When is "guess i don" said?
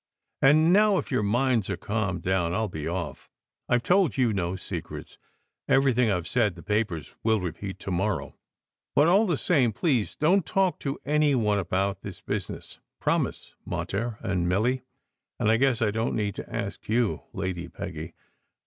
15.57-16.13